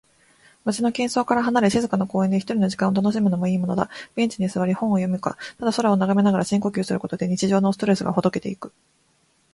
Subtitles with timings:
[0.65, 3.87] 街の喧騒から離れ、静かな公園で一人の時間を楽しむのもいいものだ。
[4.15, 8.73] ベンチに座り、本を読むか、ただ空を眺めながら深呼吸することで、日常のストレスがほどけていく。